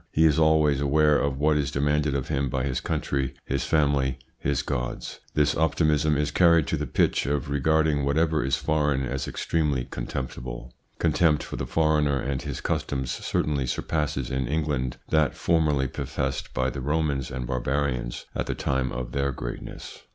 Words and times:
He 0.11 0.25
is 0.25 0.39
always 0.39 0.81
aware 0.81 1.19
of 1.19 1.37
what 1.37 1.57
is 1.57 1.69
demanded 1.69 2.15
of 2.15 2.27
him 2.27 2.49
by 2.49 2.63
his 2.63 2.81
country, 2.81 3.35
his 3.45 3.65
family, 3.65 4.17
his 4.39 4.63
Gods. 4.63 5.19
This 5.35 5.55
optimism 5.55 6.17
is 6.17 6.31
carried 6.31 6.65
to 6.69 6.75
the 6.75 6.87
pitch 6.87 7.27
of 7.27 7.51
regarding 7.51 8.03
whatever 8.03 8.43
is 8.43 8.55
foreign 8.57 9.03
as 9.03 9.27
extremely 9.27 9.85
contemptible. 9.85 10.73
Con 10.97 11.13
tempt 11.13 11.43
for 11.43 11.55
the 11.55 11.67
foreigner 11.67 12.19
and 12.19 12.41
his 12.41 12.61
customs 12.61 13.11
certainly 13.11 13.67
surpasses 13.67 14.31
in 14.31 14.47
England 14.47 14.97
that 15.09 15.35
formerly 15.35 15.87
professed 15.87 16.51
by 16.51 16.71
the 16.71 16.81
Romans 16.81 17.29
and 17.29 17.45
Barbarians 17.45 18.25
at 18.33 18.47
the 18.47 18.55
time 18.55 18.91
of 18.91 19.11
their 19.11 19.31
greatness. 19.31 20.01